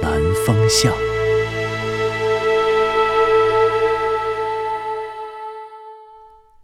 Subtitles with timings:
[0.00, 0.12] 南
[0.46, 0.92] 风向》。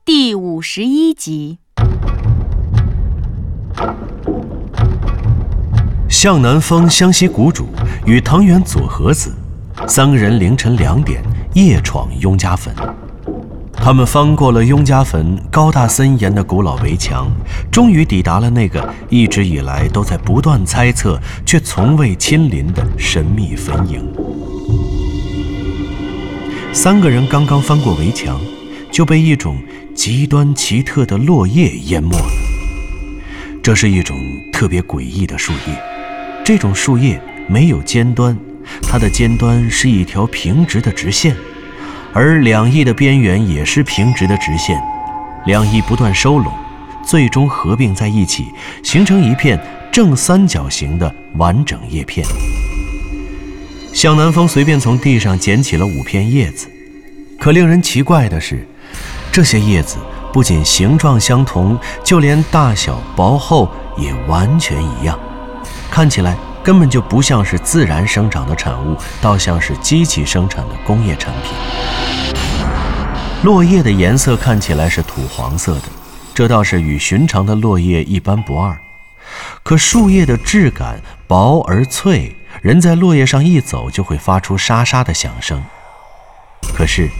[0.05, 1.59] 第五十一集，
[6.09, 7.67] 向南风湘西谷主
[8.07, 9.35] 与藤原佐和子
[9.89, 11.23] 三个人凌晨两点
[11.55, 12.75] 夜闯雍家坟。
[13.85, 17.31] 他们翻过了雍家坟高大森严的古老围墙，
[17.71, 24.01] 终于抵达了那个一直以来都在不断猜测却从未亲临的神秘坟茔。
[26.73, 28.41] 三个人刚刚翻过围墙，
[28.91, 29.59] 就被一种
[29.95, 32.33] 极端奇特的落叶淹没了。
[33.63, 34.17] 这是一种
[34.51, 35.79] 特别诡异的树叶，
[36.43, 38.35] 这种树叶没有尖端，
[38.81, 41.37] 它的尖端是一条平直的直线，
[42.15, 44.81] 而两翼的边缘也是平直的直线，
[45.47, 46.53] 两翼不断收拢，
[47.05, 48.53] 最终合并在一起，
[48.85, 52.25] 形成一片正三角形的完整叶片。
[53.93, 56.69] 向南风随便从地上捡起了五片叶子，
[57.41, 58.65] 可令人奇怪的是，
[59.33, 59.97] 这些叶子
[60.33, 65.19] 不仅形状相同，就连大小、薄厚也完全一样，
[65.91, 71.53] 看起来根本就不像是自然生长的产物，倒像是机器生产的工业产品。
[73.43, 75.83] 落叶的颜色看起来是土黄色的，
[76.35, 78.75] 这倒是与寻常的落叶一般不二。
[79.63, 85.63] 可树叶的质感薄而脆，人在落叶上一走就会发出沙沙的响声。
[86.75, 87.11] 可是，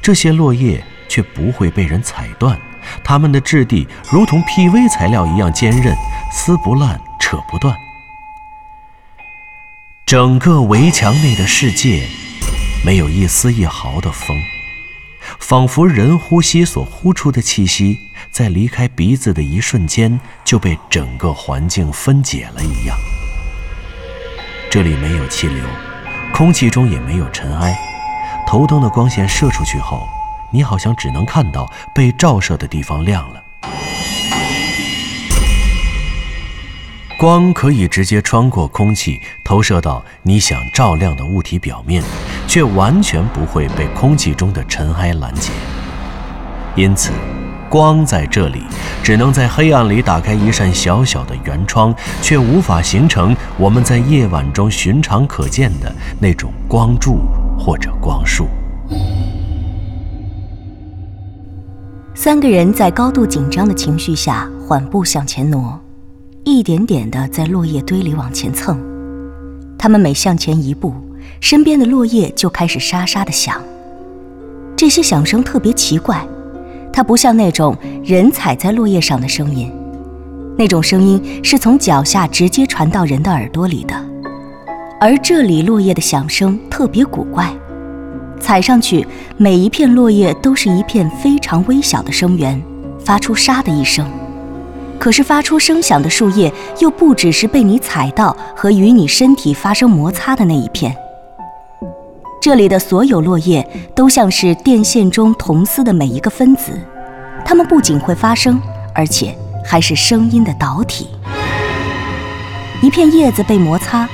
[0.00, 2.56] 这些落叶却不会被人踩断，
[3.02, 5.92] 它们的质地如同 PV 材料一样坚韧，
[6.32, 7.74] 撕不烂，扯不断。
[10.12, 12.06] 整个围墙内的世界，
[12.84, 14.36] 没有一丝一毫的风，
[15.38, 17.98] 仿佛人呼吸所呼出的气息，
[18.30, 22.94] 在离开鼻子的一瞬间就被整个环境分解了一样。
[24.70, 25.64] 这里没有气流，
[26.34, 27.74] 空气中也没有尘埃。
[28.46, 30.06] 头灯的光线射出去后，
[30.52, 33.42] 你好像只能看到被照射的地方亮了。
[37.22, 42.02] 光可以直接穿过空气，投射到你想照亮的物体表面，
[42.48, 45.52] 却完全不会被空气中的尘埃拦截。
[46.74, 47.12] 因此，
[47.70, 48.64] 光在这里
[49.04, 57.20] 只能在黑暗里打开一扇小小的圆窗，却无法形成我们在夜晚中寻常可见的那种光柱
[57.56, 58.48] 或者光束。
[62.16, 65.78] 三个人在高度紧张的情绪下缓步向前挪，
[66.44, 68.78] 一点点的在落叶堆里往前蹭。
[69.78, 70.92] 他们每向前一步，
[71.40, 73.60] 身边的落叶就开始沙沙的响。
[74.76, 76.26] 这些响声特别奇怪，
[76.92, 79.72] 它不像那种人踩在落叶上的声音，
[80.58, 83.94] 那种声音是从脚下直接传到人的耳朵里的。
[85.00, 87.52] 而这里落叶的响声特别古怪。
[88.40, 92.60] 踩上去，每一片落叶都是一片非常微小的声源，
[92.98, 94.04] 发出沙的一声。
[95.02, 100.96] 可是发出声响的树叶又不只是被你踩到和与你身体发生摩擦的那一片。
[102.40, 106.78] 这里的所有落叶都像是电线中铜丝的每一个分子，
[107.44, 108.62] 它们不仅会发声，
[108.94, 111.08] 而且还是声音的导体。
[112.80, 114.08] 一片叶子被摩擦。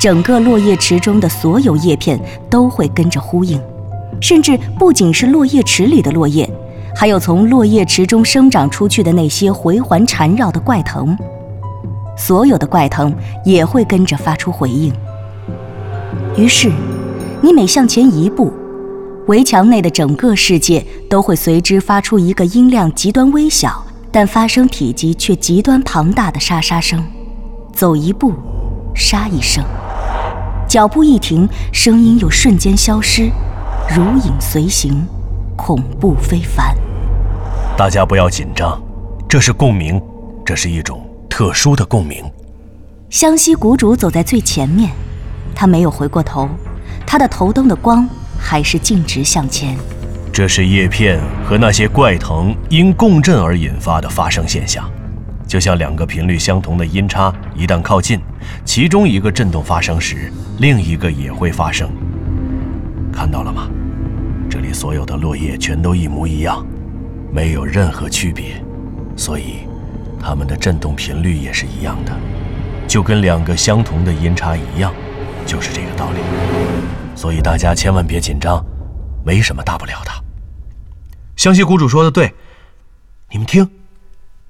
[0.00, 2.18] 整个落叶池中的所有叶片
[2.48, 3.60] 都会跟着呼应，
[4.22, 6.48] 甚至不仅是落叶池里的落叶，
[6.94, 11.16] 还有从落叶池中生长出去的那些回环缠绕的怪藤，
[12.16, 13.14] 所有的怪藤
[13.44, 14.92] 也会跟着发出回应。
[16.36, 16.70] 于是，
[17.40, 18.52] 你每向前一步，
[19.26, 23.82] 围墙内的整个世界都会随之发出一个音量极端微小，
[24.12, 27.02] 但发声体积却极端庞大的沙沙声。
[27.72, 28.32] 走一步，
[28.94, 29.64] 沙一声。
[30.68, 33.30] 脚步一停，声音又瞬间消失，
[33.88, 35.04] 如影随形，
[35.60, 36.74] 恐怖非凡。
[37.76, 38.82] 大家不要紧张，
[39.28, 40.00] 这是共鸣，
[40.42, 42.24] 这是一种特殊的共鸣。
[43.10, 44.90] 湘西谷主走在最前面，
[45.54, 46.48] 他没有回过头，
[47.06, 48.08] 他的头灯的光
[48.38, 49.76] 还是径直向前。
[50.32, 54.90] 这是叶片和那些怪藤因共振而引发的发生现象。
[55.46, 58.18] 就像两个频率相同的音叉，一旦靠近，
[58.64, 61.90] 其中一个震动发生时，另一个也会发生。
[63.12, 63.68] 看到了吗？
[64.50, 66.66] 这里所有的落叶全都一模一样，
[67.32, 68.60] 没有任何区别，
[69.16, 69.60] 所以
[70.20, 72.12] 它们的振动频率也是一样的，
[72.88, 74.92] 就跟两个相同的音叉一样，
[75.46, 76.18] 就是这个道理。
[77.14, 78.64] 所以大家千万别紧张，
[79.24, 80.10] 没什么大不了的。
[81.36, 82.34] 湘西谷主说的对，
[83.30, 83.70] 你们听。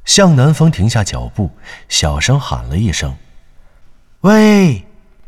[0.07, 1.51] 向南风停下脚步，
[1.91, 3.15] 小声喊了一声
[4.23, 4.87] ：“喂，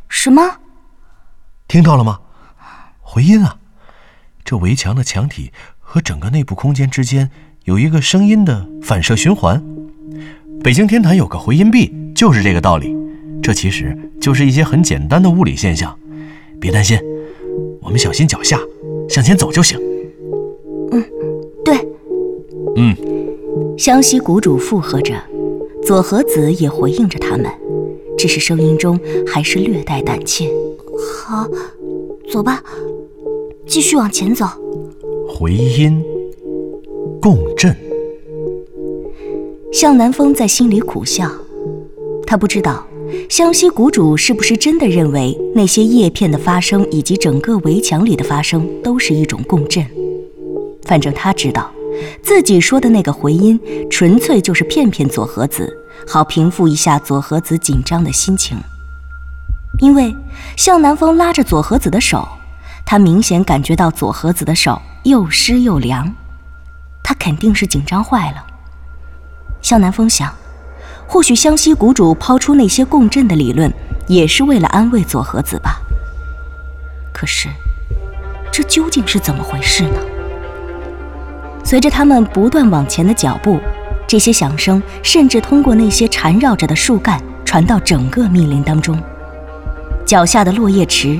[0.08, 0.42] 什么？
[1.68, 2.18] 听到了吗？
[3.02, 3.58] 回音啊！
[4.44, 7.30] 这围墙的墙体和整个内部空间之间
[7.64, 9.62] 有一个声音的反射循环。
[10.62, 12.96] 北京天坛有个回音壁，就是这个道理。
[13.42, 15.98] 这其实就是一些很简单的物理现象。
[16.60, 16.98] 别担心，
[17.80, 18.60] 我们小心脚下，
[19.08, 19.78] 向前走就行。
[20.92, 21.04] 嗯，
[21.64, 21.76] 对，
[22.76, 22.96] 嗯。”
[23.78, 25.14] 湘西谷主附和着，
[25.84, 27.50] 左和子也回应着他们，
[28.16, 30.48] 只是声音中还是略带胆怯。
[31.24, 31.48] 好，
[32.30, 32.62] 走吧，
[33.66, 34.46] 继续往前走。
[35.28, 36.02] 回音，
[37.20, 37.74] 共振。
[39.72, 41.30] 向南风在心里苦笑，
[42.26, 42.86] 他不知道
[43.28, 49.84] 湘西谷主是不是真的认为那些叶片的发生以及整个围墙里的发生都是一种共振。
[50.84, 51.70] 反正他知道。
[52.22, 53.60] 自己说的那个回音，
[53.90, 55.70] 纯粹就是骗骗左和子，
[56.06, 58.56] 好平复一下左和子紧张的心情。
[59.78, 60.12] 因为
[60.56, 62.26] 向南风拉着左和子的手，
[62.92, 66.14] 他明显感觉到左和子的手又湿又凉，
[67.02, 68.44] 他肯定是紧张坏了。
[69.62, 70.30] 向南风想，
[71.06, 73.72] 或许湘西谷主抛出那些共振的理论，
[74.08, 75.80] 也是为了安慰左和子吧。
[77.14, 77.48] 可是，
[78.52, 79.98] 这究竟是怎么回事呢？
[81.64, 83.58] 随着他们不断往前的脚步，
[84.06, 89.02] 这些响声甚至通过那些缠绕着的树干传到整个密林当中。
[90.04, 91.18] 脚下的落叶池，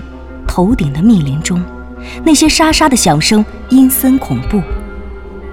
[0.54, 1.58] 头顶的密林中，
[2.22, 4.60] 那些沙沙的响声阴森恐怖，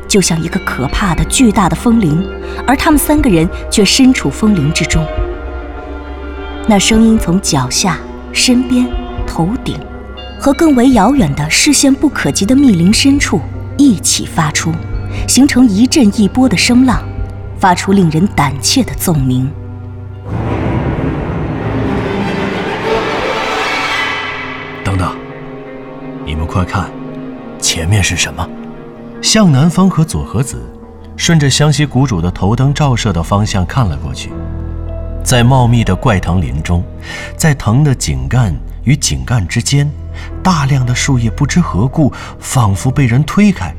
[0.09, 2.27] 就像一个可怕的巨大的风铃，
[2.67, 5.01] 而他们三个人却身处风铃之中。
[6.67, 7.97] 那声音从脚下、
[8.33, 8.89] 身边、
[9.25, 9.79] 头顶，
[10.37, 13.39] 和更为遥远的视线不可及的密林深处。
[13.77, 14.69] 一起发出，
[15.29, 17.01] 形成一阵一波的声浪，
[17.57, 19.49] 发出令人胆怯的奏鸣。
[26.29, 26.91] 你们快看，
[27.59, 28.47] 前面是什么？
[29.19, 30.61] 向南风和左和子
[31.17, 34.29] 顺着湘西谷主的头灯照射的方向看了过去，
[35.23, 36.83] 在茂密的怪藤林中，
[37.35, 38.53] 在藤的茎干
[38.83, 39.91] 与茎干之间。
[40.43, 43.73] 大量的树叶不知何故，仿佛被人推开，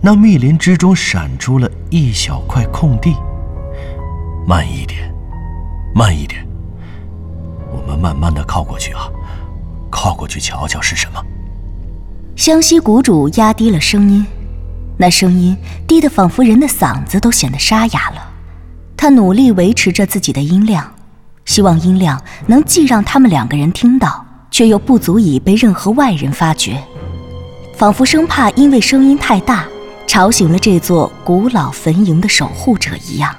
[0.00, 3.16] 那密林之中闪出了一小块空地。
[4.46, 5.12] 慢一点，
[5.92, 6.46] 慢一点，
[7.72, 9.10] 我们慢慢的靠过去啊，
[9.90, 11.20] 靠过去瞧瞧是什么。
[12.38, 14.24] 湘西谷主压低了声音，
[14.96, 15.56] 那声音
[15.88, 18.30] 低得仿佛人的嗓子都显得沙哑了。
[18.96, 20.88] 他努力维持着自己的音量，
[21.44, 24.24] 希望音量能既让他们两个人听到。
[24.50, 26.82] 却又不足以被任何外人发觉，
[27.76, 29.66] 仿佛生怕因为声音太大
[30.06, 33.34] 吵醒了这座古老坟茔的守护者一样。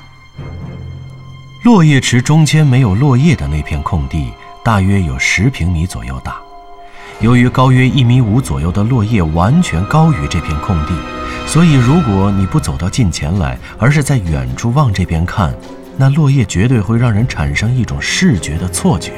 [1.64, 4.32] 落叶池中间没有落叶的那片空地，
[4.64, 6.36] 大约有十平米左右大。
[7.22, 10.94] 由于高约一米五左右的落叶完全高于这片空地，
[11.46, 15.54] 所以如果你不走到近前来，而是在远处往这边看，
[15.98, 19.12] 那落叶绝对会让人产生一种视觉的错觉。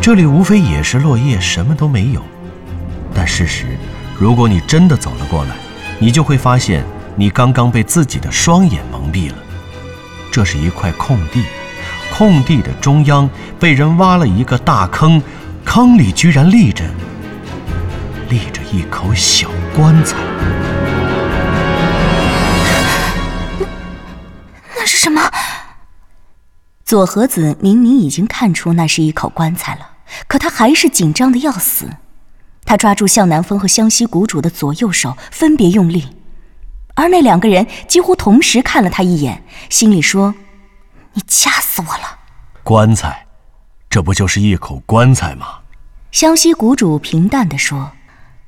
[0.00, 2.22] 这里无非也是落叶，什么都没有。
[3.12, 3.66] 但事实，
[4.16, 5.56] 如果你真的走了过来，
[5.98, 6.84] 你就会发现，
[7.16, 9.36] 你刚刚被自己的双眼蒙蔽了。
[10.30, 11.42] 这是一块空地，
[12.16, 15.20] 空地的中央被人挖了一个大坑，
[15.72, 16.84] 坑里居然立着，
[18.28, 20.16] 立着一口小棺材。
[23.60, 23.66] 那
[24.78, 25.30] 那是什么？
[26.84, 29.90] 左和子明明已经看出那是一口棺材了，
[30.26, 31.88] 可他还是紧张的要死。
[32.64, 36.08] 他抓住向南风和湘西谷主的左右手，分别用力，
[36.96, 40.34] 而那两个人几乎同时看了他一眼，心里说
[41.14, 42.18] ：“你掐死我了。”
[42.64, 43.28] 棺材，
[43.88, 45.58] 这不就是一口棺材吗？
[46.12, 47.92] 湘西谷主平淡地说，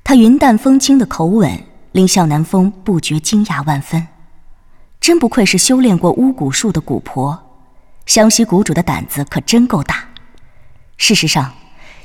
[0.03, 1.57] 他云淡风轻的口吻
[1.93, 4.05] 令向南风不觉惊讶万分。
[5.01, 7.41] 真不愧是修炼过巫蛊术的蛊婆。
[8.07, 10.05] 湘西谷主的胆子可真够大。
[10.97, 11.53] 事实上，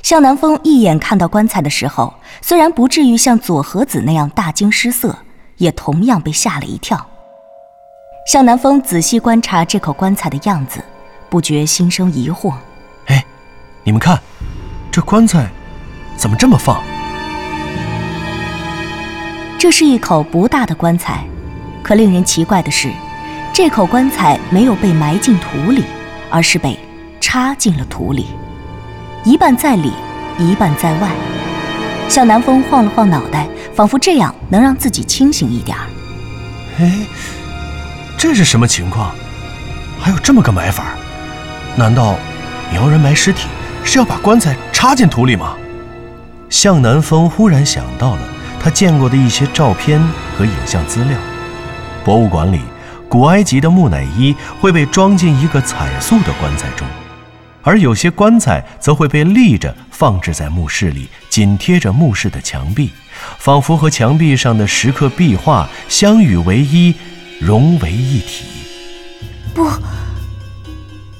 [0.00, 5.18] 向南风一眼看到棺材的时候，虽然不至于像左和子那样大惊失色，
[5.56, 7.04] 也同样被吓了一跳。
[8.28, 10.80] 向南风仔细观察这口棺材的样子，
[11.28, 12.54] 不觉心生疑惑。
[13.06, 13.24] 哎，
[13.82, 14.20] 你们看，
[14.98, 15.48] 这棺材
[16.16, 16.82] 怎么这么放？
[19.56, 21.24] 这是一口不大的棺材，
[21.84, 22.90] 可令人奇怪的是，
[23.54, 25.84] 这口棺材没有被埋进土里，
[26.28, 26.76] 而是被
[27.20, 28.26] 插进了土里，
[29.22, 29.92] 一半在里，
[30.36, 31.08] 一半在外。
[32.08, 35.86] 向南风晃了晃脑袋，仿佛这样能让自己清醒一点儿。
[36.80, 37.06] 哎，
[38.18, 39.14] 这是什么情况？
[40.00, 40.86] 还有这么个埋法？
[41.76, 42.16] 难道
[42.72, 43.46] 苗人埋尸体
[43.90, 45.56] 是要把棺材插进土里吗？
[46.50, 48.20] 向南风忽然想到了。
[48.60, 49.98] 他见过的一些照片
[50.36, 51.16] 和影像资料，
[52.04, 52.60] 博物馆里
[53.08, 56.86] 古埃及的木乃伊会被装进一个彩塑的棺材中，
[57.62, 62.90] 而有些棺材则会被立着放置在墓室里，紧贴着墓室的墙壁，
[63.38, 66.94] 仿佛和墙壁上的石刻壁画相与为一，
[67.40, 68.44] 融为一体。
[69.54, 69.66] 不，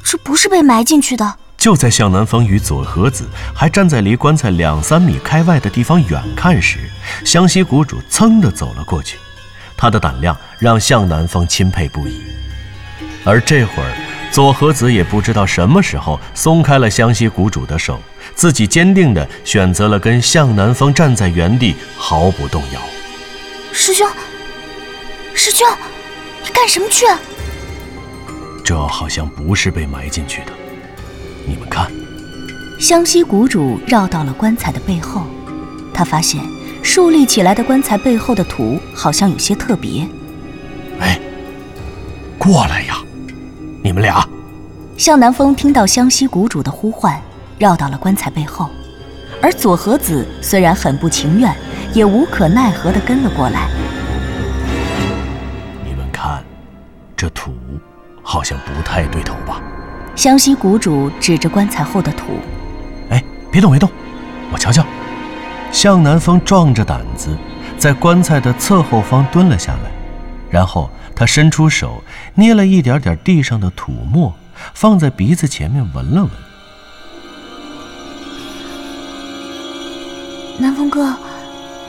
[0.05, 1.37] 这不是被埋进去的。
[1.59, 6.79] 就在向南风与左和子还站在离棺材两三米开外的地方远看时，
[7.25, 9.19] 湘西谷主噌地走了过去。
[9.77, 12.23] 他的胆量让向南风钦佩不已。
[13.25, 13.93] 而这会儿，
[14.31, 18.01] 左和子也不知道什么时候松开了湘西谷主的手，
[18.37, 22.81] 自己坚定地选择了跟向南风站在原地，毫不动摇。
[23.73, 24.09] 师兄，
[25.35, 25.67] 师兄，
[26.45, 27.05] 你干什么去？
[28.65, 30.53] 这好像不是被埋进去的。
[31.49, 31.91] 你们看，
[32.79, 35.23] 湘西谷主绕到了棺材的背后，
[35.95, 36.45] 他发现
[36.83, 40.07] 竖立起来的棺材背后的土好像有些特别。
[41.01, 41.19] 哎，
[42.37, 42.99] 过来呀，
[43.83, 44.29] 你们俩！
[44.99, 47.19] 向南风听到湘西谷主的呼唤，
[47.59, 48.69] 绕到了棺材背后，
[49.41, 51.57] 而左和子虽然很不情愿，
[51.95, 53.71] 也无可奈何地跟了过来。
[55.83, 56.45] 你们看，
[57.17, 57.53] 这土
[58.23, 59.63] 好像不太对头吧？
[60.19, 62.41] 湘西谷主指着棺材后的土，
[63.09, 63.23] 哎，
[63.53, 63.89] 别动，别动，
[64.51, 64.85] 我瞧瞧。
[65.71, 67.39] 向南风壮着胆子
[67.79, 69.93] 在棺材的侧后方蹲了下来，
[70.51, 72.03] 然后他伸出手
[72.35, 74.35] 捏了一点点地上的土沫，
[74.75, 76.31] 放在鼻子前面闻了闻。
[80.59, 81.15] 南风哥，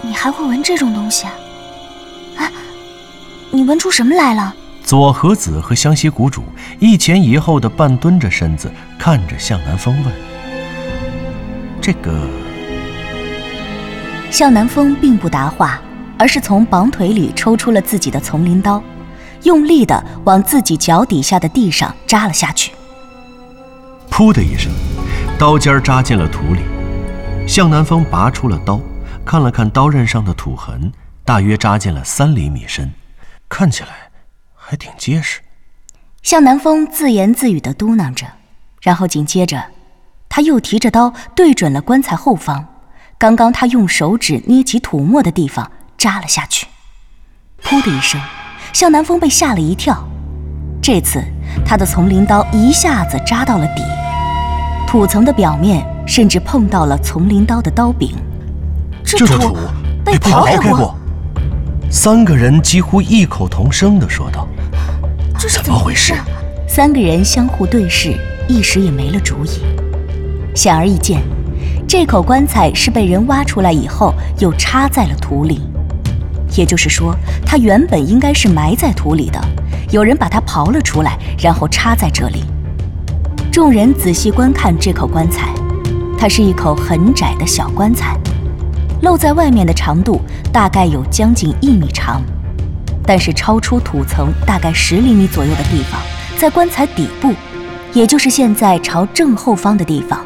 [0.03, 1.33] 你还会闻这种东西啊？
[2.37, 2.51] 啊，
[3.49, 4.53] 你闻出什么来了？
[4.89, 6.43] 左和子和湘西谷主
[6.79, 10.11] 一前一后的半蹲着身子，看着向南风问
[11.79, 12.27] ：“这个？”
[14.31, 15.79] 向南风并不答话，
[16.17, 18.81] 而是从绑腿里抽出了自己的丛林刀，
[19.43, 22.71] 用力的往自己脚底下的地上扎了下去。
[24.09, 24.71] 噗的一声，
[25.37, 26.61] 刀尖扎进了土里。
[27.47, 28.81] 向南风拔出了刀，
[29.23, 30.91] 看了看刀刃上的土痕，
[31.23, 32.91] 大约扎进了三厘米深，
[33.47, 33.89] 看起来。
[34.69, 35.39] 还挺结实，
[36.21, 38.27] 向南风自言自语的嘟囔着，
[38.83, 39.65] 然后紧接着，
[40.29, 42.67] 他又提着刀对准了棺材后方，
[43.17, 46.67] 刚刚他用手指捏起土沫的地方扎了下去。
[47.63, 48.21] 噗的一声，
[48.71, 50.07] 向南风被吓了一跳，
[50.79, 51.19] 这次
[51.65, 53.81] 他的丛林刀一下子扎到了底，
[54.87, 58.15] 土层的表面甚至碰到了丛林刀的刀柄。
[59.03, 59.57] 这土
[60.05, 60.95] 被刨开过。
[61.89, 64.47] 三个人几乎异口同声地说道。
[65.41, 66.13] 这是怎么回事？
[66.67, 68.13] 三个人相互对视，
[68.49, 69.61] 一时也没了主意。
[70.53, 71.21] 显而易见，
[71.87, 75.61] 这口棺材是被人挖出来以后又插在了土里，
[76.57, 77.15] 也就是说，
[77.45, 79.39] 它原本应该是埋在土里的，
[79.91, 82.43] 有人把它刨了出来，然后插在这里。
[83.49, 85.47] 众人仔细观看这口棺材，
[86.17, 88.19] 它是一口很窄的小棺材，
[89.03, 90.19] 露在外面的长度
[90.51, 92.21] 大概有将近一米长。
[93.09, 95.99] 但是超出土层大概十厘米左右的地方，
[96.37, 97.33] 在棺材底部，
[97.91, 100.23] 也就是现在朝正后方的地方，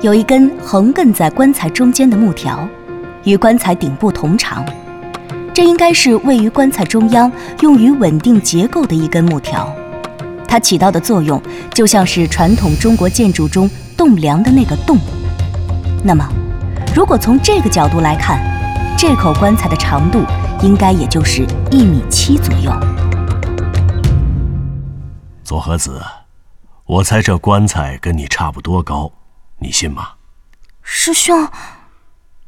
[0.00, 2.66] 有一根横亘在棺材中间的木条，
[3.24, 4.64] 与棺材顶部同长。
[5.52, 9.70] 这应该是位于棺材中央，用于稳定结构的一根木条。
[10.48, 11.38] 它起到的作用，
[11.74, 14.96] 就像是传统中国建筑中栋梁的那个洞。
[16.02, 16.26] 那么，
[16.96, 18.40] 如果从这个角度来看，
[18.96, 20.22] 这口棺材的长度。
[20.62, 22.72] 应该也就是一米七左右。
[25.42, 26.00] 左和子，
[26.86, 29.10] 我猜这棺材跟你差不多高，
[29.58, 30.10] 你信吗？
[30.82, 31.48] 师兄，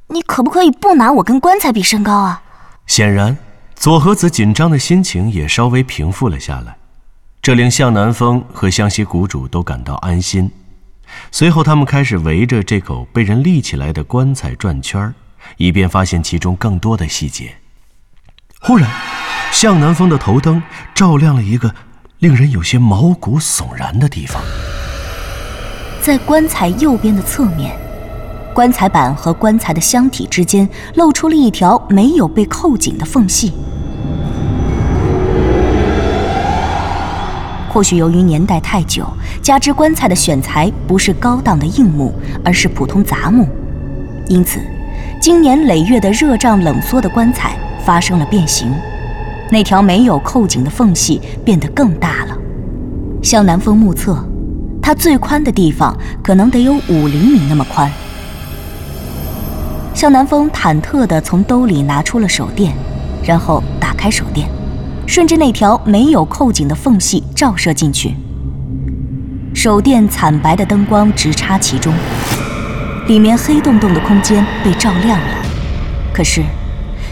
[0.09, 2.40] 你可不可以不拿我跟棺材比身高啊？
[2.87, 3.37] 显然，
[3.75, 6.76] 左和子紧张的心情也稍微平复了下来，
[7.42, 10.49] 这令向南风和湘西谷主都感到安心。
[11.33, 15.12] 随后，他们开始围着这口被人立起来的棺材转圈
[15.56, 17.56] 以便发现其中更多的细节。
[18.66, 18.88] 忽然，
[19.52, 20.62] 向南风的头灯
[20.94, 21.71] 照亮了一个
[22.21, 24.42] 令人有些毛骨悚然的地方，
[26.00, 27.76] 在棺材右边的侧面，
[28.54, 33.52] 棺材板和棺材的箱体之间露出了一条没有被扣紧的缝隙。
[37.68, 39.06] 或许由于年代太久，
[39.42, 43.47] 加之棺材的选材不是高档的硬木，而是普通杂木，
[44.26, 44.59] 因此，
[45.21, 48.72] 经年累月的热胀冷缩的棺材发生了变形，
[49.50, 52.36] 那条没有扣紧的缝隙变得更大了。
[53.22, 54.24] 向南风目测，
[54.82, 57.90] 它最宽的地方可能得有五厘米那么宽。
[59.94, 62.74] 向南风忐忑地从兜里拿出了手电，
[63.24, 64.48] 然后打开手电。
[65.06, 68.14] 顺着那条没有扣紧的缝隙照射进去，
[69.54, 71.92] 手电惨白的灯光直插其中，
[73.06, 75.26] 里面黑洞洞的空间被照亮了。
[76.12, 76.42] 可是，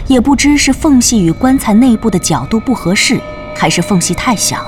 [0.07, 3.19] 也不知是缝隙与棺材内部的角度不合适，
[3.55, 4.65] 还是缝隙太小，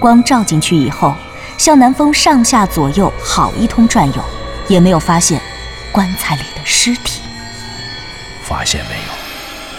[0.00, 1.14] 光照进去以后，
[1.56, 4.22] 向南风上下左右好一通转悠，
[4.68, 5.40] 也没有发现
[5.92, 7.20] 棺材里的尸体。
[8.42, 9.12] 发现没有？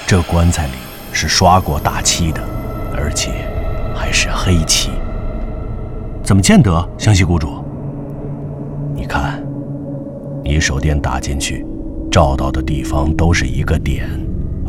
[0.06, 0.74] 这棺材里。
[1.12, 2.42] 是刷过大漆的，
[2.96, 3.32] 而且
[3.96, 4.92] 还是黑漆。
[6.24, 7.66] 怎么见得，湘西谷主？
[8.96, 9.44] 你看，
[10.44, 11.66] 你手电打进去，
[12.12, 14.08] 照到的地方都是一个点，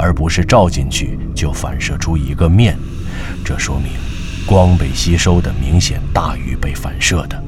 [0.01, 2.77] 而不是照进去就反射出一个面。
[3.45, 3.93] 这说明
[4.47, 7.41] 光被吸收的明显大于被反射的。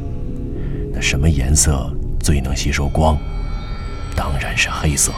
[0.93, 1.91] 那什么颜色
[2.21, 3.17] 最能吸收光？
[4.15, 5.11] 当然是黑色。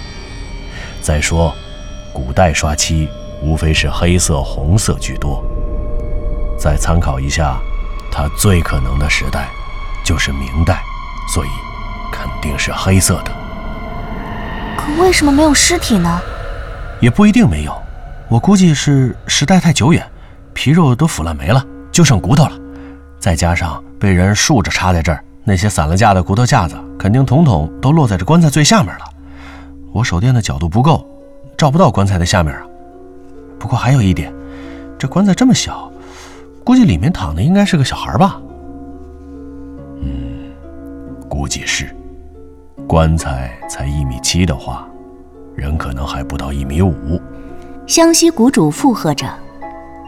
[1.03, 1.53] 再说，
[2.13, 3.09] 古代刷漆。
[3.43, 5.45] 无非是黑色、红色居多。
[6.59, 7.61] 再参考一下，
[8.11, 9.51] 它最可能的时代
[10.03, 10.83] 就是明代，
[11.29, 11.49] 所以
[12.11, 13.31] 肯定是黑色的。
[14.79, 16.19] 可为什么没有尸体呢？
[17.05, 17.83] 也不一定没有，
[18.31, 20.03] 我估计是时代太久远，
[20.55, 22.53] 皮肉都腐烂没了，就剩骨头了。
[23.19, 29.05] 再加上被人竖着插在这儿，那些散了架的骨头架子肯定统统都落在这棺材最下面了。
[29.93, 31.07] 我手电的角度不够，
[31.59, 32.63] 照不到棺材的下面啊。
[33.59, 34.33] 不过还有一点，
[34.99, 35.93] 这棺材这么小，
[36.65, 38.41] 估计里面躺的应该是个小孩吧。
[40.01, 40.51] 嗯，
[41.29, 41.95] 估计是。
[42.89, 44.89] 棺材才一米七的话，
[45.57, 47.21] 人可能还不到一米五。
[47.87, 49.27] 湘西谷主附和着，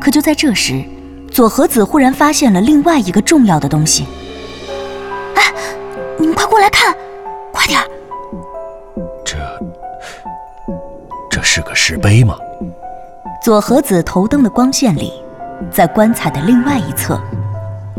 [0.00, 0.82] 可就在这时，
[1.30, 4.06] 左和子忽然发现了另外一个重要的东西。
[5.34, 5.42] 哎，
[6.18, 6.94] 你们快过来看，
[7.52, 7.86] 快点儿！
[9.24, 9.36] 这，
[11.30, 12.36] 这是个石碑吗？
[13.42, 15.12] 左和子头灯的光线里，
[15.70, 17.20] 在棺材的另外一侧，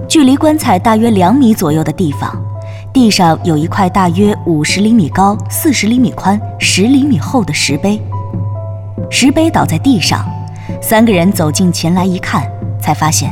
[0.09, 2.43] 距离棺材大约两米左右的地方，
[2.97, 8.01] 地上有一块大约五十厘米高、四十厘米宽、十厘米厚的石碑。
[9.11, 10.27] 石碑倒在地上，
[10.81, 13.31] 三个人走近前来一看，才发现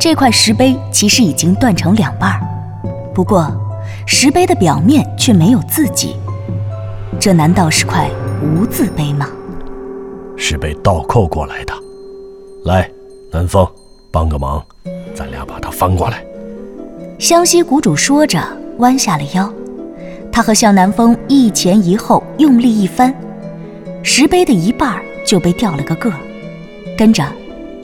[0.00, 2.40] 这块石碑其实已经断成两半。
[3.12, 3.54] 不过，
[4.06, 6.16] 石碑的表面却没有字迹，
[7.20, 8.08] 这难道是块
[8.40, 9.28] 无字碑吗？
[10.38, 11.74] 是被倒扣过来的。
[12.64, 12.90] 来，
[13.30, 13.68] 南风，
[14.10, 14.64] 帮个忙，
[15.14, 16.24] 咱俩把它翻过来。
[17.18, 18.42] 湘西谷主说着，
[18.82, 19.50] 弯下了腰。
[20.30, 23.14] 他和向南风一前一后用力一翻，
[24.02, 26.12] 石碑的一半就被掉了个个。
[26.98, 27.24] 跟着，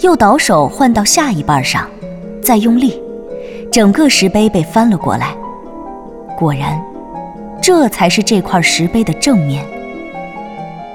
[0.01, 1.89] 又倒手换到下一半上，
[2.43, 3.01] 再用力，
[3.73, 5.35] 整个石碑被翻了过来。
[6.37, 6.79] 果然，
[7.63, 9.65] 这才是这块石碑的正面。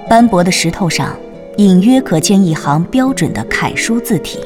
[0.08, 1.16] 斑驳的石头上。
[1.58, 4.40] 隐约可见一行标准的楷书字体。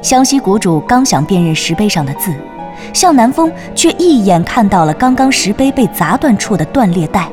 [0.00, 2.32] 湘西谷主刚想辨认石碑上的字，
[2.92, 7.28] 向南风却一眼看到了刚刚石碑被砸断处的断裂带。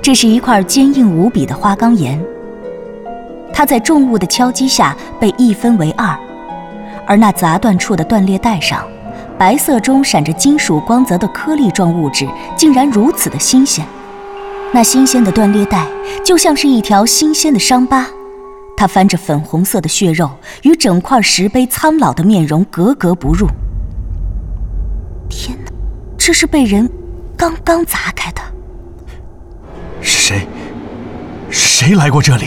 [0.00, 2.20] 这是一块坚硬无比的花岗岩，
[3.52, 6.18] 它在重物的敲击下被一分为二，
[7.06, 8.84] 而那砸断处的断裂带上，
[9.38, 13.86] 白色中闪着金属光泽的颗粒状物质，竟然如此的新鲜。
[14.72, 15.86] 那新鲜的断裂带
[16.24, 18.06] 就像是一条新鲜的伤疤，
[18.76, 20.28] 它翻着粉红色的血肉，
[20.62, 23.46] 与整块石碑苍老的面容格格不入。
[25.32, 25.72] 天哪，
[26.18, 26.86] 这是被人
[27.38, 28.42] 刚刚砸开的。
[30.02, 30.46] 是谁？
[31.50, 32.44] 谁来过这里？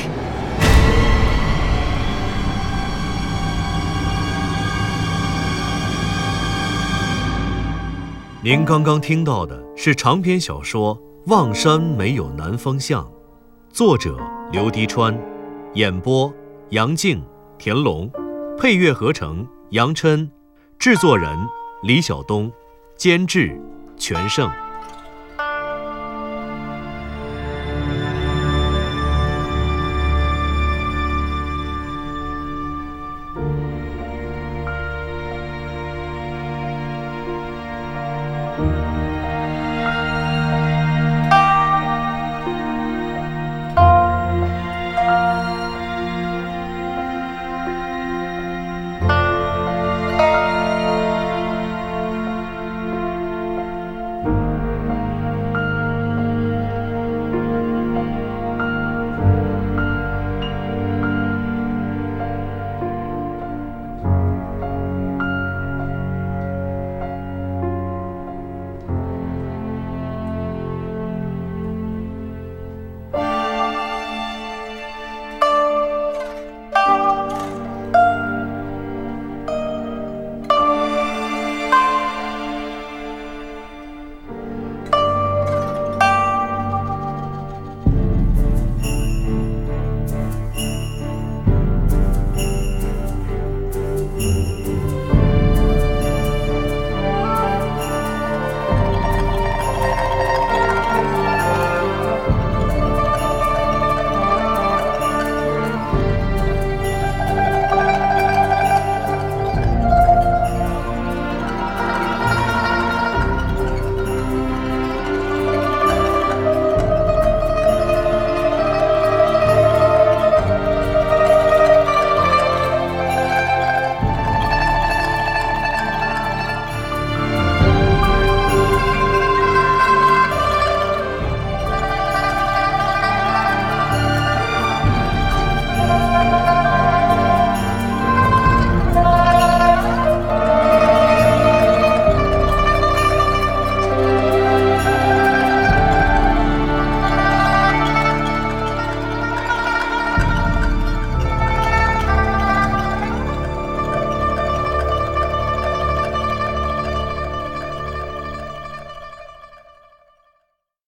[8.43, 11.01] 您刚刚听到的是长篇小说。
[11.25, 13.09] 望山没有南方向，
[13.71, 14.15] 作者
[14.51, 15.17] 刘迪川，
[15.73, 16.31] 演播
[16.69, 17.19] 杨静、
[17.57, 18.07] 田龙，
[18.59, 20.29] 配乐合成杨琛，
[20.77, 21.35] 制作人
[21.81, 22.51] 李晓东，
[22.97, 23.60] 监制
[23.97, 24.64] 全胜。